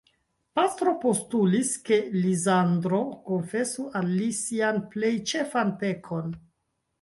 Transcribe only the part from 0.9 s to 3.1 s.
postulis, ke Lizandro